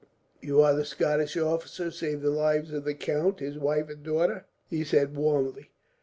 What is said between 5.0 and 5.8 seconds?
warmly.